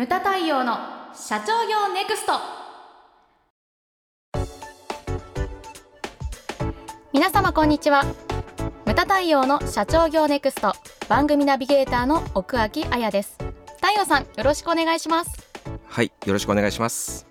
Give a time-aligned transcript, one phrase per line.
[0.00, 0.78] ムタ太陽の
[1.12, 2.32] 社長業ネクスト。
[7.12, 8.04] 皆様こんにちは。
[8.86, 10.72] ムタ太陽の社長業ネクスト。
[11.10, 13.36] 番組ナビゲーターの奥脇彩です。
[13.76, 15.50] 太陽さんよろしくお願いします。
[15.84, 17.26] はいよろしくお願いします。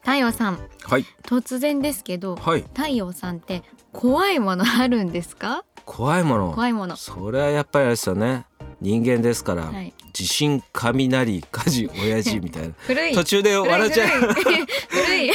[0.00, 1.04] 太陽さんはい。
[1.22, 2.62] 突然ですけどはい。
[2.74, 5.64] 太陽さんって怖いものあるんですか？
[5.84, 6.52] 怖いもの。
[6.54, 6.96] 怖いもの。
[6.96, 8.46] それはやっぱりあれですよね
[8.82, 9.94] 人間ですから、はい。
[10.12, 12.74] 地震雷火事親父みたいな。
[12.84, 13.14] 古い。
[13.14, 14.34] 途中で笑っちゃう。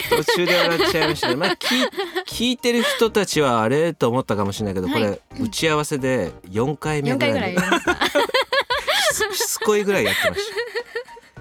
[0.09, 1.89] 途中で笑っちゃいましたね、まあ、聞
[2.27, 5.01] 聞いてる人たちはあれと思ったかもしれないけど、はい。
[5.01, 7.55] これ打ち合わせで4回目4回ぐらい
[9.33, 10.57] しつこいぐらいやってました。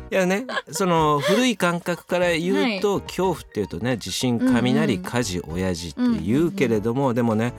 [0.08, 7.52] いやねその古い感覚から言うと、恐怖っていうとね地震雷、火事親父って言うけれども、でもね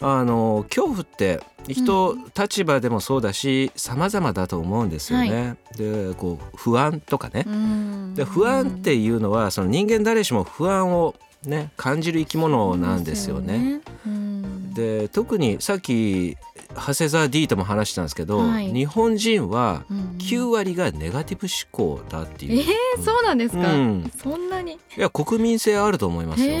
[0.00, 5.56] あの恐怖って人、立場でもそうだし様々だと思うんですよね。
[5.76, 8.14] でこう不安とかね、うん。
[8.14, 13.82] で不安っていうのはその人間誰しも不安をね感じる生き物なんですよね。
[14.06, 14.72] うん。
[14.72, 16.36] で特にさっき
[16.74, 18.72] 長谷沢 D とも話したんですけど、はい。
[18.72, 24.12] 日本人はうん9割がネガティブ思考だってえいう、ー、そうなんですか、うん。
[24.16, 24.72] そんなに。
[24.72, 26.56] いや国民性あると思いますよ。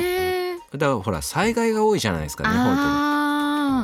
[0.72, 2.82] だからほら災害が多いじゃないですか日本って。
[2.82, 3.09] あ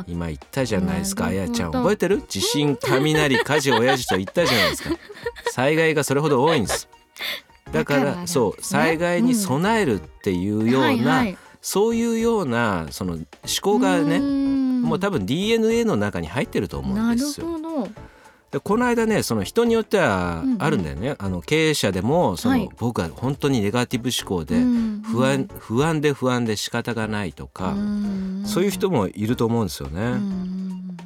[0.07, 1.25] 今言ったじゃないですか。
[1.25, 2.23] あやちゃん覚えてる？
[2.27, 4.89] 地震雷火事親父と言ったじゃないですか。
[5.51, 6.87] 災害がそれほど多いんです。
[7.71, 11.25] だからそう災害に備えるっていうーような、
[11.61, 13.25] そういうようなその思
[13.61, 17.47] 考がねもう多分分 DNA の中に入ってると思うんですよ。
[17.47, 17.89] なるほど
[18.51, 20.63] でこの間ねその人によってはうんうん。
[20.63, 22.69] あるんだよね、あの経営者でもその、はい。
[22.77, 30.01] 僕は本当にネガティブ思考でうん不安,、不安で不安で仕方がないとか、んそういう人もいると思うんですよね。
[30.01, 30.57] うん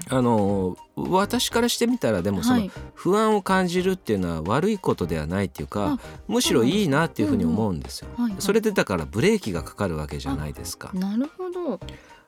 [0.10, 2.72] あの私からしてみたらでもそのはい。
[2.94, 8.10] 不安を感じるっていうのは悪いことではないっていうか、むしろいいなっていうふうに思うんですよ。
[8.18, 8.42] はいはい。
[8.42, 10.92] それでだからブレーキがかかるわけじゃないですか。
[10.94, 11.80] なるほど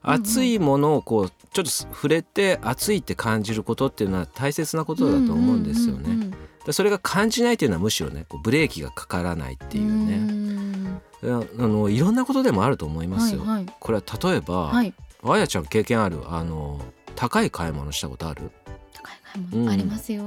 [0.04, 6.04] 熱いものをこうちょっと触れて熱いって感じることっていうのは大切なことだと思うんですよね。
[6.06, 6.34] うんうん
[6.66, 10.84] でそれが感じないっていうのはむしろねこうブレーキがかからないっていううん。
[10.86, 11.28] ねあ
[11.68, 13.42] のいろんなことでもあると思いますよ。
[13.42, 13.66] はいはい。
[13.82, 14.94] これは例えば、はい。
[15.24, 16.80] あやちゃん経験あるあの
[17.18, 18.50] 高い買い物したことある？
[18.94, 20.24] 高い買い物ありますよ、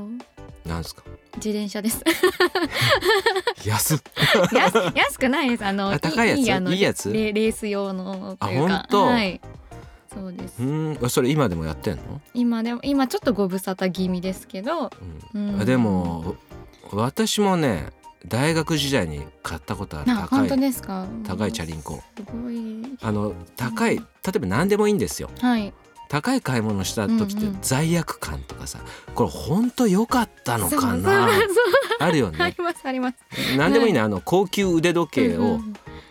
[0.67, 1.05] なんですか？
[1.37, 2.03] 自転車です。
[3.65, 3.99] 安っ。
[4.53, 5.65] 安安くないです。
[5.65, 6.71] あのあ高いやつ？
[6.71, 7.13] いいやつ？
[7.13, 9.41] レレース用のあ本当はい
[10.17, 10.63] そうです。
[10.63, 10.99] うん。
[11.11, 14.91] それ今でもやってんの、今でも今ちょっとご無沙汰気味ですけど。
[15.35, 15.49] うん。
[15.59, 15.65] うん。
[15.67, 16.37] でも
[16.93, 17.91] 私もね
[18.27, 21.07] 大学時代に買ったことある高な本当いですか？
[21.27, 22.03] 高いチャリンコ。
[22.17, 22.83] すごい。
[23.03, 24.03] あの高い例
[24.35, 25.31] えば何でもいいんですよ。
[25.41, 25.73] はい。
[26.09, 27.59] 高い買い物した時ってうんうん。
[27.63, 28.79] 罪悪感とかさ
[29.15, 31.47] これ本当良かったのかそうなそう。
[31.99, 33.17] あるよそうありねますあります。
[33.57, 34.01] 何でもいいね。
[34.01, 35.59] あの高級腕時計を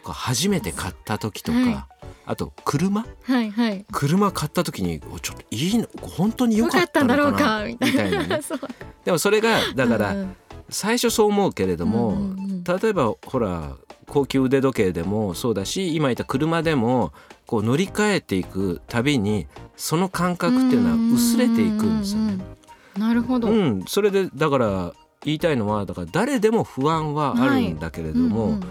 [0.04, 1.74] 初めて買った時とはい。
[1.74, 1.88] か
[2.26, 3.06] あと車？
[3.24, 3.86] はいはい。
[3.92, 7.64] 車買った時におちょっといいの本当に良よかったたんだろうのか？
[7.66, 8.24] みたいな。
[8.24, 8.42] ね。
[9.06, 10.36] でもそれがだからうんうん。
[10.70, 13.76] 最初そう思うけれども、うんうんうん例えばほら
[14.08, 17.14] 高級腕時計でもそうだし今言った車でも
[17.46, 22.44] こう乗り換えていくたびにその感覚っていうのは薄れていくんですよね。
[22.98, 24.94] なるほど、うん、それでだから
[25.24, 28.64] 言いたいのはだから誰でも不安はあるんだけれども、うんうん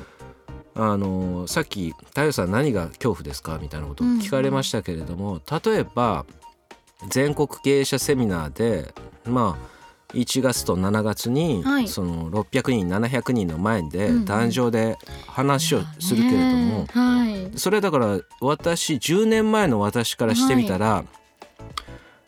[0.77, 6.27] あのさっき「太陽さん何が恐怖ですか?」みたいなことを聞かれましたけれども、例えば
[7.09, 9.75] 全国経営者セミナーでまあ
[10.15, 11.89] 1月と7月に、はい。
[11.89, 14.25] その600人700人の前でうんうん。
[14.25, 14.97] 壇上で
[15.27, 17.59] 話をするけれども、ねえはい。
[17.59, 21.05] それはだから私10年前の私からしてみたら、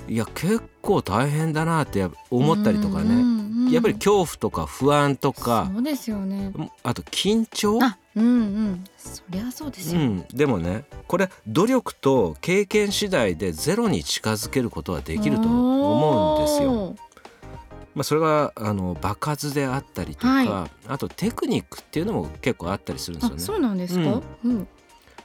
[0.08, 6.52] い、や結構大変だなって思ったりとかね、うんうんうんやっぱり恐怖とか不安とかそうですよね。
[6.84, 7.80] あと緊張？
[7.82, 8.84] あうんうん。
[8.96, 16.96] そりゃそうですよ、うん、でもねこれ努力と経験次第でゼロに近づけることはできると思うんですよ。
[17.94, 23.42] まあ、それがあの爆発であったりとか、はあとテクニックっていうのも結構あったりするんですよあね。
[23.42, 24.68] そうなんですか、うん。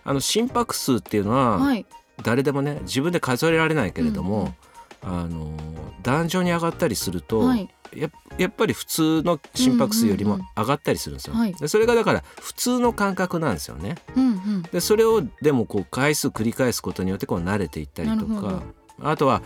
[0.05, 1.85] あの心拍数っていうのは、はい。
[2.23, 4.55] 誰でもね自分で数えられないけれども、
[5.01, 5.57] あの
[6.03, 11.35] 壇上に上がったりすると、はいややっぱり普通の心拍数よりも上がったりするんですよ。
[11.35, 11.53] はい。
[11.53, 13.95] でそれがだから普通の感覚なんですよね。
[14.15, 14.61] うんうん。
[14.63, 18.63] でそれをでもこう回数繰り返すことによってこう慣れていったりとか。
[19.03, 19.41] あとは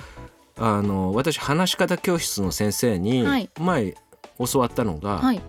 [0.58, 3.50] あの私話し方教室の先生にはい。
[3.60, 3.96] 前
[4.52, 5.42] 教わったのが、はい。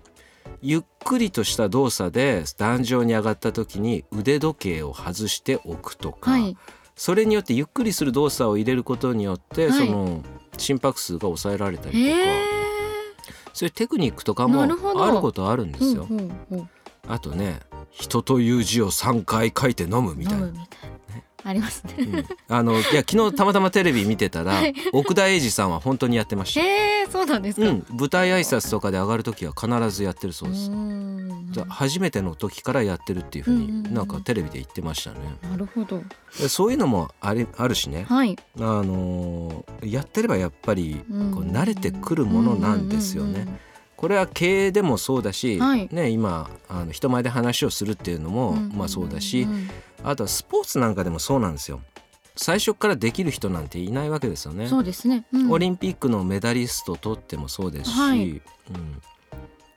[0.62, 6.56] ゆっくりとした動作で壇上に上がった時に腕時計を外しておくとか、はい。
[6.94, 9.86] それによってゆっくりする動作を入れることによって、はい。
[9.86, 10.22] その
[10.56, 12.55] 心拍数が抑えられたりとか、へえ
[13.56, 16.06] そういうテクニックとかもあることあるんですよ。
[17.08, 17.60] あとね
[17.90, 20.14] 人という字を3回書いて飲む。
[20.14, 20.48] みたいな、
[21.46, 21.94] ありますね。
[21.98, 26.60] うんあのいや昨日たまたまテレビ見てたら、はい奥田英二さんは本当にやってました。
[26.60, 27.68] へえ、そうなんですか。
[27.68, 30.70] うん、舞台挨拶とかで上がる時は必ずやってるそうです。
[30.70, 35.18] んじゃあ初めての時からやってるっていうふうになんかテレビで言ってましたね。
[35.48, 36.02] なるほど。
[36.40, 38.36] でそういうのもありあるしね、はい。
[38.58, 43.46] あのーやってればやっぱりうんこう慣れてくるものなんですよね。
[43.96, 45.88] これは経営でもそうだし、はい。
[45.90, 49.46] ね、今あの人前で話をするっていうのも、まあ、そうだし、
[50.04, 51.80] あとはスポーツなんかでもそうなんですよ。
[52.36, 54.68] 最初からできる人なんていないわけですよね。
[54.68, 55.24] そうですね。
[55.32, 55.50] うん。
[55.50, 58.28] オリンピックのメダリスト取ってもそうですし、はい。
[58.28, 58.42] うん、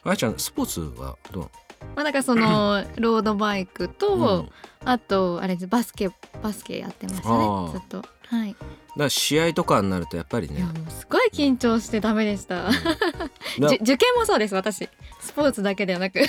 [0.03, 1.43] あやちゃんスポーツはどう？
[1.95, 4.49] まあなんかその ロードバイクと、うん。
[4.83, 6.09] あとあれですバスケ
[6.43, 7.71] バスケやってましたあねー。
[7.71, 8.03] ずっと。
[8.29, 8.49] はい。
[8.49, 10.63] だから試合とかになるとやっぱりね。
[10.89, 12.69] すごい緊張してダメでした。
[13.59, 14.87] だじゅ受験もそうです私。
[15.19, 16.19] スポーツだけではなく。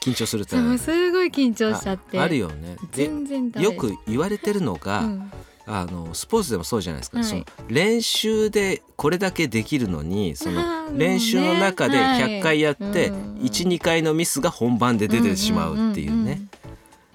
[0.00, 0.56] 緊張すると。
[0.78, 2.18] すごい緊張しちゃって。
[2.18, 2.76] ああるよね。
[2.94, 5.32] で全然よく言われてるのが、うん。
[5.64, 7.26] あのスポーツでもそうじゃないですか、はい。
[7.26, 13.34] その練習でこれだけできるのにその練習の中でもうね100回やってはいうん。
[13.42, 16.16] 12回のミスが本番で出てしまうっていうね。
[16.16, 16.50] んんうん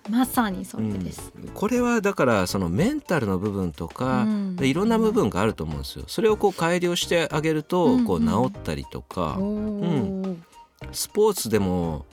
[0.10, 1.50] まさにそれです、うん。
[1.50, 4.56] これはだからそのメンタルの部分とか、うん。
[4.56, 6.06] でいろんな部分があると思うんですよ。
[6.08, 10.38] それをこう改良してあげるとうんこう治ったりとか、おー。
[10.92, 12.06] スポーツでも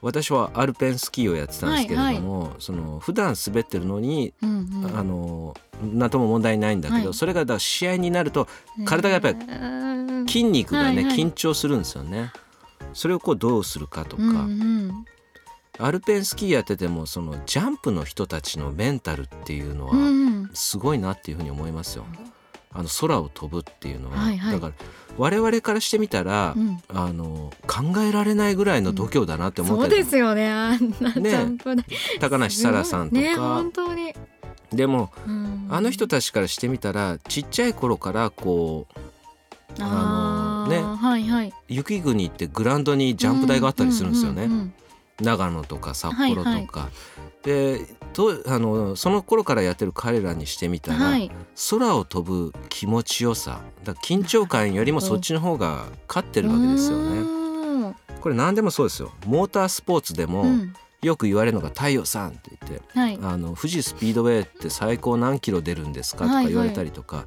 [0.00, 4.98] 私はアルペンスキーをやってたんですけれども、その普段滑ってるのに、うんうん。
[4.98, 7.14] あの何とも問題ないんだけど、はい。
[7.14, 8.48] それがだ試合になると
[8.84, 11.16] 体がやっぱりり筋肉がね、はいはい。
[11.16, 12.32] 緊張するんですよね。
[12.92, 15.04] それをこうどうするかとか、うんうん
[15.78, 20.50] アルペンスキーやっててもそのジャンプの人たちのメンタルっていうのはうんうん。
[20.54, 22.06] すごいなっていうふうに思いますよ。
[22.72, 24.52] あの空を飛ぶっていうのは、はいはい。
[24.52, 24.72] だから
[25.16, 26.78] 我々からしてみたら、うん。
[26.88, 30.50] あの考えられないぐらいの度胸だなって思そうってる、ですよね。
[30.50, 31.84] あんなジねャンプ台
[32.20, 34.14] 高梨沙羅さんとか、ね本当に、
[34.72, 35.66] でもうん。
[35.70, 39.00] あの人たちからしてみたらちっちゃい頃からこう
[39.80, 40.82] あのね。
[40.82, 41.52] はいはい。
[41.68, 44.44] 雪国ってグラウンドにジャンプ台があったりするんですよね。
[44.44, 44.74] うううん
[45.20, 46.80] 長野とか札幌とか。
[46.80, 46.90] はい
[47.46, 51.30] でとあのその頃からやってる彼らにしてみたら、はい。
[51.70, 53.60] 空を飛ぶ気持ちよさ。
[53.84, 57.90] だ緊張感よりもそっちの方が勝ってるわけですよね。
[57.90, 59.12] ねこれ何でもそうですよ。
[59.26, 60.74] モータースポーツでもうん。
[61.02, 63.18] よく言われるのが「太陽さん」って言ってはい。
[63.22, 66.44] あの富士スピードウェイって最高何キロ出るんですかとはいはい。
[66.46, 67.26] か言われたりとか、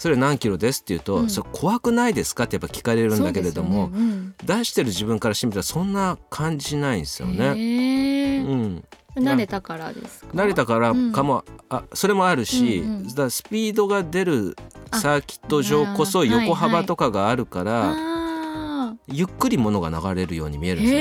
[0.00, 1.28] それ何キロですって言うと、うん。
[1.28, 4.32] それ怖くないですかってやっぱ聞かれるんだけれども、そうですよね。
[4.58, 8.82] 出してる自分からしてみたらそんな感じないんですようんね。
[9.14, 10.28] うん、慣れたからですか？
[10.34, 14.56] 慣れたからかも、あそれもあるし、うんうんだスピードが出る
[14.94, 20.94] サーキット場こそ横幅とかがあるから、あゆっくり物が流れるように見えるんです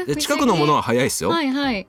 [0.00, 0.14] よ。
[0.14, 1.86] で近くのものは速いですよ、ーはいはい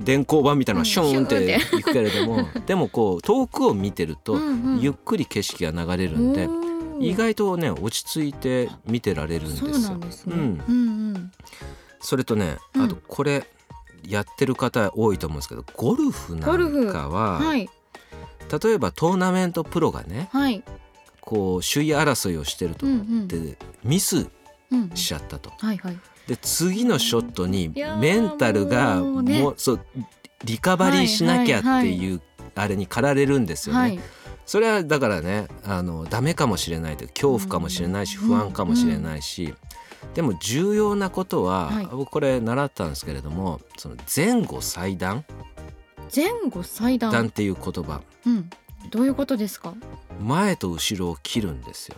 [0.00, 4.80] 電光板みたいなのはシューンっていくけれども でもこう遠くを見てると、うんうん。
[4.80, 6.48] ゆっくり景色が流れるんで、
[7.00, 9.74] 意外とね落ち着いて見てられるんですよ。
[9.74, 10.40] そうなんですね、うん。
[10.40, 10.76] うん
[11.16, 11.32] うん。
[12.00, 12.82] それとねうん。
[12.82, 13.46] あとこれ
[14.06, 17.68] やってる方多いと思うんですけどゴルフなんかは、はい。
[18.62, 20.64] 例えばトーナメントプロがねはい。
[21.20, 23.28] こう首位争いをしてると、うんうん。
[23.28, 24.28] でミス
[24.72, 24.90] うん。
[24.94, 25.52] しちゃったと。
[25.58, 25.98] はいはい
[26.30, 29.42] で次のショットにメンタルがもうね。
[29.42, 29.80] もうそう
[30.44, 32.22] リカバリーしなきゃっていう
[32.54, 33.80] あれに駆られるんですよね。
[33.80, 34.00] はい。
[34.46, 38.28] それはだからねあのダメかもしれないと恐怖かもしれないしうん。
[38.28, 39.54] 不安かもしれないし、
[40.14, 41.86] でも重要なことは、はい。
[41.86, 45.24] 僕これ習ったんですけれどもその前後祭壇？
[46.14, 47.10] 前後祭壇？
[47.10, 48.02] 壇っていう言葉。
[48.24, 48.48] うん。
[48.92, 49.74] どういうことですか？
[50.22, 51.96] 前と後ろを切るんですよ。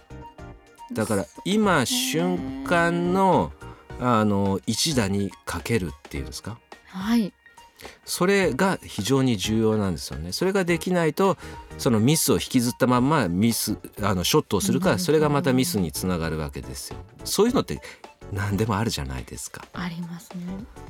[0.94, 3.52] だから今瞬間の
[4.02, 6.58] あの一打にかけるっていうんですか？
[6.88, 7.32] はい
[8.04, 10.30] それが非常に重要なんですよね。
[10.30, 11.36] それができないと
[11.78, 16.98] そのミスを引きずったまんまミスあのショットをするかうんらそれがまたミスにつながるわけですよ。
[17.24, 17.80] そういうのって
[18.32, 19.64] 何でもあるじゃないですか。
[19.72, 20.42] ありますね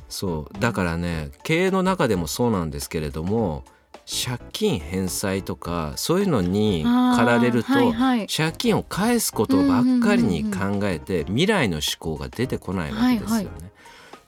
[0.07, 3.63] そうだからね経営の中でもそうなんですけれども
[4.05, 8.27] 借金返済とかそういうのに駆られると、はいはい。
[8.27, 13.33] 借金を返すことばっかりに考えて未来の思考が出てこないわけですよね。
[13.35, 13.51] はいは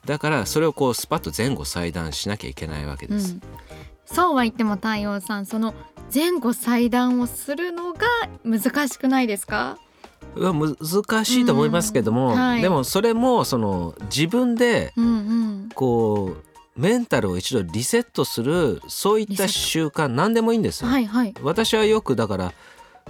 [0.05, 3.33] だからそれをこうスパッと前後裁断しなきゃいけないわけです。
[3.33, 3.41] うん、
[4.05, 5.73] そうは言っても太陽さんその
[6.13, 7.99] 前後祭壇をするのが
[8.43, 9.79] 難しくないですか？
[10.35, 12.35] うわ難しいと思いますけども、うん。
[12.35, 12.61] はい。
[12.61, 14.93] でもそれもその自分で
[15.73, 16.44] こう
[16.77, 20.89] メンタルを一度リセットするそういった習慣何でもいいんですよ。
[20.89, 21.33] はいはい。
[21.41, 22.53] 私はよくだから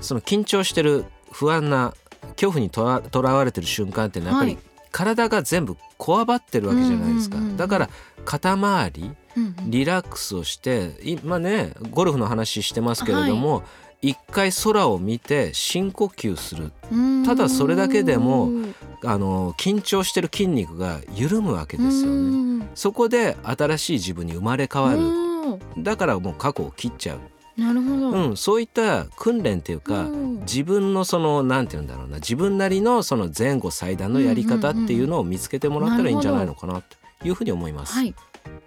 [0.01, 1.93] その緊張してる不安な
[2.36, 4.57] 恐怖にとらわれてる瞬間ってやっぱり
[4.91, 7.89] 体が全部こわばってるわけじゃないですか、だから
[8.24, 9.12] 肩周り
[9.65, 13.63] リラックスをして今ねゴルフの話してますけれども、
[14.07, 16.71] 一回空を見て深呼吸する。
[17.25, 18.51] ただそれだけでも
[19.03, 22.59] あの緊張してる筋肉が緩むわけですよね。
[22.59, 25.00] ねそこで新しい自分に生まれ変わる。
[25.81, 30.39] だからもう過去を切っちゃう、なるほど、うん、そういった訓練っていうか、うん。
[30.41, 32.17] 自分のそのなんて言うんだろうな。
[32.17, 36.95] 自分なりのその前後最短のやり方っていうのを見つけてもらったらいいんじゃないのかなと
[37.27, 37.93] いうふうに思います。
[37.93, 38.13] はい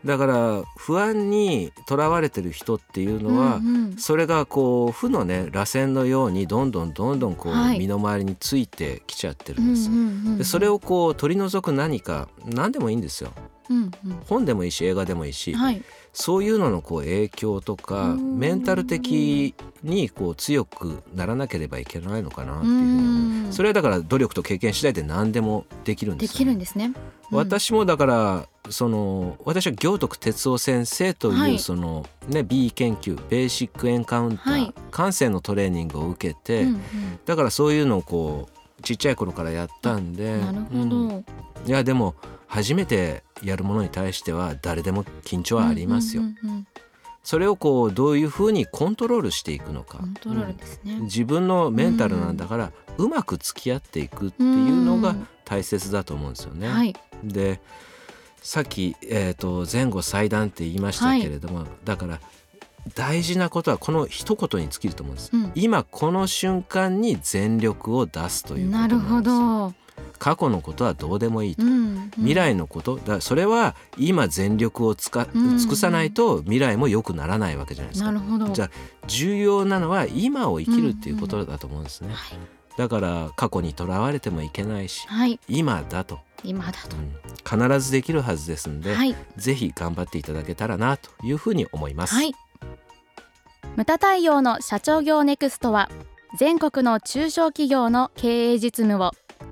[0.04, 3.96] だから不安にとらわれてる人っていうのは、うんうん。
[3.96, 7.78] それがこう負のね螺旋のようにどんどんどんどんこう、はい。
[7.78, 9.90] 身の回りについてきちゃってるんです。
[9.90, 13.32] うんうんうんでそれをこう取り除く何か何でもいいんですよ。
[13.70, 13.90] うん
[14.26, 15.82] 本でもいいし映画でもいいし、うんはい
[16.20, 18.38] そういうののこう影響とかうん。
[18.38, 26.92] メンタル的にこう強くならなければいけないのかなっていうふうそれはだから努力と経験次第で何でもできるんでよ、ですきるんですね。
[27.30, 27.38] うん。
[27.38, 31.58] 私もだからその私は行徳哲夫先生という、はい。
[31.60, 34.74] そのね B 研究ベーシックエンカウンター、はい。
[34.90, 36.80] 感性のトレーニングを受けて、うん
[37.26, 38.48] だからそういうのをこ
[38.80, 40.96] うちっちゃい頃からやったんでうんなるほど。
[40.96, 41.24] うん。
[41.64, 42.16] いやでも
[42.48, 46.22] 初めてやるものに対しては誰でも緊張はありますよ。
[46.22, 46.66] うんうんうんうん
[47.28, 50.14] それをこうどういうふうにコントロールしていくのかね。
[50.86, 55.14] うん自分のメンタルなんだから、うまく付き合っていくっていうのが
[55.44, 56.68] 大切だと思うんですよね。
[56.68, 56.96] はい。
[57.22, 57.60] で
[58.40, 62.18] さっき、えー、と前後祭壇って言いましたけれども、だから
[62.94, 65.30] 大事なことはこの一言に尽きると思うんです。
[65.34, 69.74] うん今この瞬間に全力を出すということなですなんるほど。
[70.18, 78.10] 過去のことはどうでもいいと、うんうん未来のことだそれは今全力をつかうん尽くさないと未来も良くならないわけじゃないですか。
[78.10, 78.48] なるほど。
[78.48, 78.70] じゃあ
[79.06, 82.08] 重要なのは今を生きるっていうことだと思うんですね。
[82.12, 82.38] はい
[82.76, 86.96] だから過去にとらわれてもいけないしはい今だと、今だと。
[86.96, 87.14] うん
[87.68, 92.14] 必ずできるはずですんで、はいぜひ頑張っていただけたらなというふうに思います。
[92.14, 92.34] はい。
[93.76, 95.88] ムタ太陽の社長業ネクストは
[96.36, 99.12] 全国の中小企業の経営実務を